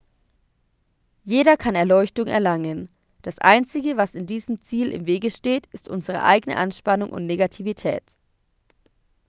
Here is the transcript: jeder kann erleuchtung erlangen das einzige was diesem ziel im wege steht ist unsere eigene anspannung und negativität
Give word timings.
jeder 1.25 1.57
kann 1.57 1.75
erleuchtung 1.75 2.25
erlangen 2.25 2.89
das 3.21 3.37
einzige 3.37 3.97
was 3.97 4.13
diesem 4.15 4.59
ziel 4.59 4.89
im 4.91 5.05
wege 5.05 5.29
steht 5.29 5.67
ist 5.67 5.87
unsere 5.87 6.23
eigene 6.23 6.57
anspannung 6.57 7.11
und 7.11 7.27
negativität 7.27 8.01